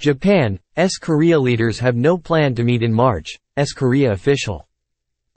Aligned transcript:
Japan, 0.00 0.58
S 0.76 0.96
Korea 0.96 1.38
leaders 1.38 1.78
have 1.78 1.94
no 1.94 2.16
plan 2.16 2.54
to 2.54 2.64
meet 2.64 2.82
in 2.82 2.90
March, 2.90 3.38
S 3.58 3.72
Korea 3.72 4.12
official. 4.12 4.66